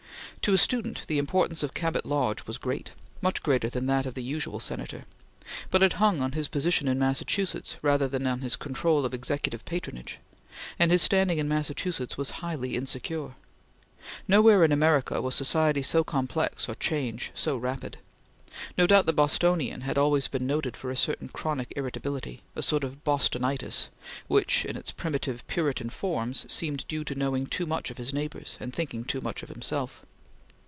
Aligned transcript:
To 0.45 0.55
a 0.55 0.57
student, 0.57 1.03
the 1.05 1.19
importance 1.19 1.61
of 1.61 1.75
Cabot 1.75 2.03
Lodge 2.03 2.47
was 2.47 2.57
great 2.57 2.93
much 3.21 3.43
greater 3.43 3.69
than 3.69 3.85
that 3.85 4.07
of 4.07 4.15
the 4.15 4.23
usual 4.23 4.59
Senator 4.59 5.03
but 5.69 5.83
it 5.83 5.93
hung 6.01 6.19
on 6.19 6.31
his 6.31 6.47
position 6.47 6.87
in 6.87 6.97
Massachusetts 6.97 7.77
rather 7.83 8.07
than 8.07 8.25
on 8.25 8.41
his 8.41 8.55
control 8.55 9.05
of 9.05 9.13
Executive 9.13 9.63
patronage; 9.65 10.17
and 10.79 10.89
his 10.89 11.03
standing 11.03 11.37
in 11.37 11.47
Massachusetts 11.47 12.17
was 12.17 12.31
highly 12.41 12.75
insecure. 12.75 13.35
Nowhere 14.27 14.63
in 14.63 14.71
America 14.71 15.21
was 15.21 15.35
society 15.35 15.83
so 15.83 16.03
complex 16.03 16.67
or 16.67 16.73
change 16.73 17.29
so 17.35 17.55
rapid. 17.55 17.99
No 18.75 18.87
doubt 18.87 19.05
the 19.05 19.13
Bostonian 19.13 19.81
had 19.81 19.99
always 19.99 20.27
been 20.27 20.47
noted 20.47 20.75
for 20.75 20.89
a 20.89 20.97
certain 20.97 21.27
chronic 21.27 21.71
irritability 21.75 22.41
a 22.55 22.63
sort 22.63 22.83
of 22.83 23.03
Bostonitis 23.03 23.89
which, 24.27 24.65
in 24.65 24.75
its 24.75 24.89
primitive 24.91 25.45
Puritan 25.45 25.91
forms, 25.91 26.51
seemed 26.51 26.87
due 26.87 27.03
to 27.03 27.13
knowing 27.13 27.45
too 27.45 27.67
much 27.67 27.91
of 27.91 27.99
his 27.99 28.11
neighbors, 28.11 28.57
and 28.59 28.73
thinking 28.73 29.03
too 29.05 29.21
much 29.21 29.43
of 29.43 29.49
himself. 29.49 30.03